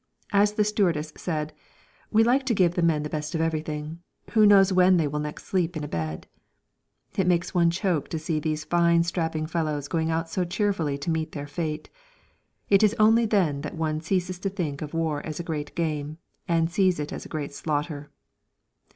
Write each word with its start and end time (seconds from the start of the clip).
As 0.33 0.53
the 0.53 0.63
stewardess 0.63 1.13
said: 1.15 1.53
"We 2.11 2.23
like 2.23 2.43
to 2.47 2.55
give 2.55 2.73
the 2.73 2.81
men 2.81 3.03
the 3.03 3.07
best 3.09 3.35
of 3.35 3.41
everything. 3.41 3.99
Who 4.31 4.47
knows 4.47 4.73
when 4.73 4.97
they 4.97 5.07
will 5.07 5.19
next 5.19 5.45
sleep 5.45 5.77
in 5.77 5.83
a 5.83 5.87
bed?" 5.87 6.25
It 7.15 7.27
makes 7.27 7.53
one 7.53 7.69
choke 7.69 8.07
to 8.09 8.17
see 8.17 8.39
these 8.39 8.65
fine 8.65 9.03
strapping 9.03 9.45
fellows 9.45 9.87
going 9.87 10.09
out 10.09 10.27
so 10.27 10.43
cheerfully 10.43 10.97
to 10.97 11.11
meet 11.11 11.33
their 11.33 11.45
fate. 11.45 11.87
It 12.67 12.81
is 12.81 12.95
only 12.97 13.27
then 13.27 13.61
that 13.61 13.75
one 13.75 14.01
ceases 14.01 14.39
to 14.39 14.49
think 14.49 14.81
of 14.81 14.95
war 14.95 15.23
as 15.23 15.39
a 15.39 15.43
great 15.43 15.75
game, 15.75 16.17
and 16.47 16.67
sees 16.71 16.99
it 16.99 17.13
as 17.13 17.23
a 17.23 17.29
great 17.29 17.53
slaughter! 17.53 18.09